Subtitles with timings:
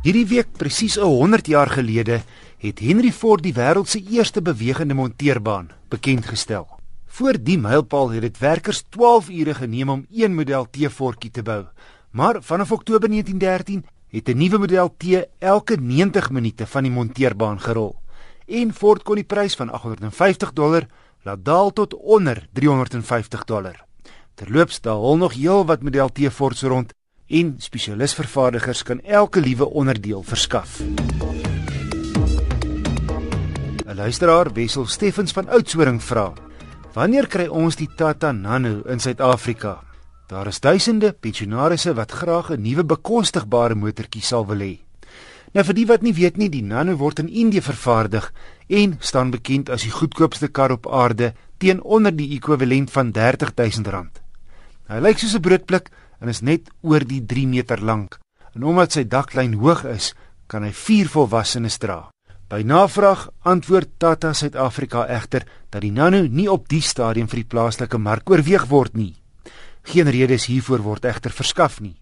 [0.00, 2.22] Hierdie week presies 100 jaar gelede
[2.64, 6.64] het Henry Ford die wêreld se eerste bewegende monteerbaan bekend gestel.
[7.04, 11.66] Voor die mylpaal het dit werkers 12 ure geneem om een model T-Fordjie te bou.
[12.16, 15.04] Maar vanaf Oktober 1913 het 'n nuwe model T
[15.38, 18.00] elke 90 minute van die monteerbaan gerol.
[18.46, 20.86] En Ford kon die prys van 850 dollar
[21.22, 23.84] laat daal tot onder 350 dollar.
[24.34, 26.94] Terloops, daar hol nog heel wat model T-Fords rond
[27.30, 30.80] en spesialisvervaardigers kan elke liewe onderdeel verskaf.
[33.86, 36.32] 'n Luisteraar, Wessel Steffens van Oudtshoorn vra:
[36.92, 39.82] "Wanneer kry ons die Tata Nano in Suid-Afrika?"
[40.26, 44.78] Daar is duisende pensionaarsse wat graag 'n nuwe bekostigbare motortjie sal wil hê.
[45.52, 48.32] Nou vir die wat nie weet nie, die Nano word in Indië vervaardig
[48.68, 54.22] en staan bekend as die goedkoopste kar op aarde teen onder die ekwivalent van R30000.
[54.88, 58.18] Hy lyk soos 'n broodblik en is net oor die 3 meter lank.
[58.54, 60.14] En omdat sy daklyn hoog is,
[60.46, 62.10] kan hy vier volwassenes dra.
[62.50, 67.50] By navraag antwoord Tata Suid-Afrika egter dat die Nano nie op die stadium vir die
[67.52, 69.14] plaaslike mark oorweeg word nie.
[69.86, 71.94] Geen redes hiervoor word egter verskaf nie.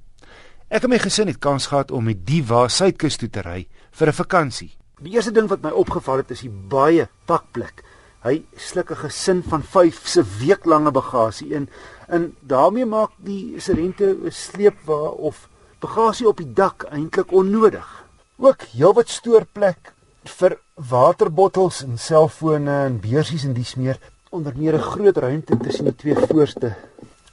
[0.66, 3.68] Ek en my gesin het kans gehad om met die wa suidkus toe te ry
[4.00, 4.72] vir 'n vakansie.
[5.00, 7.84] Die eerste ding wat my opgeval het is die baie pakplek.
[8.24, 11.70] Hy sluk 'n gesin van 5 se weeklange bagasie in
[12.08, 15.50] en daarmee maak die Sorento 'n sleepwa of
[15.80, 18.06] bagasie op die dak eintlik onnodig.
[18.38, 19.94] Ook heelwat stoorplek
[20.24, 24.00] vir waterbottels en selfone en beursies en dies meer
[24.32, 26.76] onder meer 'n groot ruimte tussen die twee voorste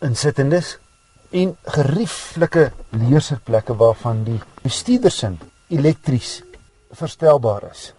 [0.00, 0.78] insittendes
[1.32, 5.38] en gerieflike leerserplekke waarvan die bestuurdersin
[5.72, 6.42] elektries
[6.92, 7.92] verstelbaar is.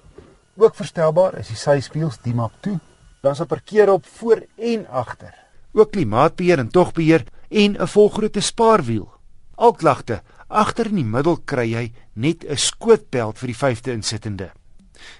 [0.56, 2.80] Ook verstelbaar is die syspieëls die maak toe.
[3.22, 5.34] Daar's 'n parkeer op voor en agter.
[5.74, 9.12] Ook klimaatbeheer en togbeheer en 'n volgrootte spaarwiel.
[9.56, 14.52] Al klagte, agter in die middel kry jy net 'n skootbelt vir die vyfde insittende.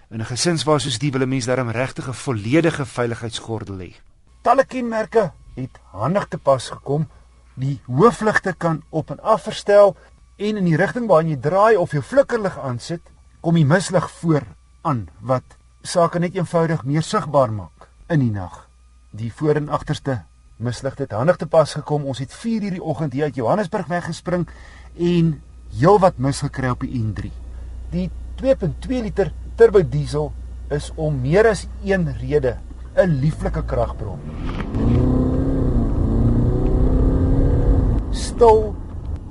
[0.10, 3.94] In 'n gesinswa soos die wil 'n mens darm regtig 'n volledige veiligheidsgordel hê.
[4.42, 7.08] Talle kenmerke het handig te pas gekom
[7.54, 9.96] Die hoofligte kan op en af verstel
[10.36, 13.02] en in die rigting waarna jy draai of jou flikkerlig aansit,
[13.42, 14.48] kom die mislig voor
[14.82, 18.64] aan wat sake net eenvoudig meer sigbaar maak in die nag.
[19.12, 20.24] Die voor en agterste
[20.58, 22.06] mislig het handig te pas gekom.
[22.10, 24.48] Ons het 4 hierdie oggend hier uit Johannesburg weggespring
[24.98, 25.36] en
[25.78, 27.30] heelwat mis gekry op die N3.
[27.94, 28.10] Die
[28.42, 30.32] 2.2 liter turbo diesel
[30.74, 32.58] is om meer as een rede
[32.96, 35.23] 'n lieflike kragbron
[38.14, 38.76] stil,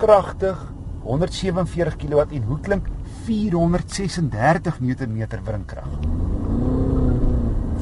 [0.02, 0.58] kragtig,
[1.02, 2.88] 147 kW en hoe klink
[3.26, 5.90] 436 Nm wringkrag.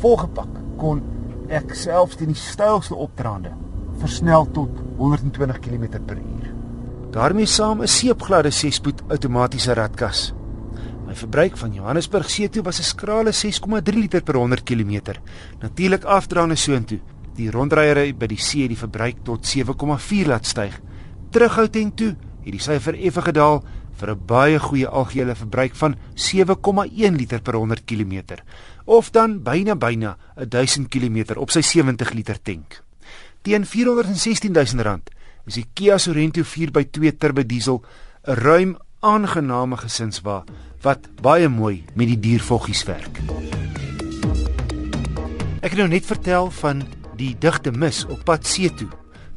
[0.00, 1.02] Volgepak kon
[1.52, 3.52] ek selfs teen die styilste opdraande
[4.00, 6.50] versnel tot 120 km/h.
[7.11, 10.32] daarmee saam 'n seepgladde 6-spoed outomatiese ratkas.
[11.06, 15.19] My verbruik van Johannesburg see toe was 'n skrale 6,3 liter per 100 km.
[15.61, 17.00] Natuurlik afdraande soontoe.
[17.37, 20.81] Die rondryery by die see het die verbruik tot 7,4 laat styg
[21.31, 23.62] terughou teen toe, het die syfer effe gedaal
[24.00, 28.43] vir 'n baie goeie algehele verbruik van 7,1 liter per 100 km
[28.85, 32.82] of dan byna byna 1000 km op sy 70 liter tank.
[33.43, 35.11] Teen R416000
[35.47, 37.85] is die Kia Sorento 4x2 turbo diesel
[38.26, 40.44] 'n ruim aangename gesinswa
[40.83, 43.21] wat baie mooi met die diervoggies werk.
[45.61, 46.83] Ek het nou net vertel van
[47.21, 48.89] die digte mis op pad see toe.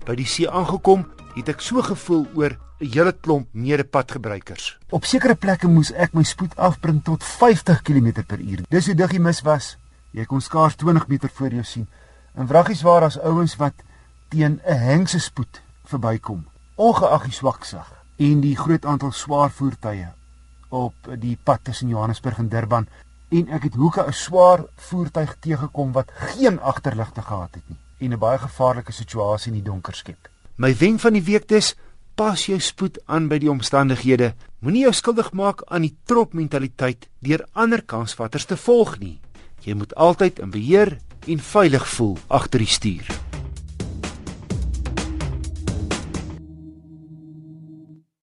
[0.07, 1.03] By die see aangekom,
[1.35, 4.77] het ek so gevoel oor 'n hele klomp medepadgebruikers.
[4.91, 8.63] Op sekere plekke moes ek my spoed afbring tot 50 km/h.
[8.69, 9.77] Dis hoe dig die mis was.
[10.11, 11.87] Jy kon skaars 20 meter voor jou sien.
[12.35, 13.73] En vraggies waar as ouens wat
[14.29, 16.45] teen 'n hengse spoed verbykom,
[16.75, 20.07] ongeag die swak sag en die groot aantal swaar voertuie
[20.69, 22.87] op die pad tussen Johannesburg en Durban
[23.33, 28.13] en ek het hoeke 'n swaar voertuig teëgekom wat geen agterligte gehad het nie en
[28.13, 30.29] 'n baie gevaarlike situasie in die donker skep.
[30.55, 31.75] My wenk van die week is
[32.15, 34.33] pas jou spoed aan by die omstandighede.
[34.59, 39.19] Moenie jou skuldig maak aan die trop mentaliteit deur ander kansvatters te volg nie.
[39.61, 40.97] Jy moet altyd in beheer
[41.27, 43.22] en veilig voel agter die stuur.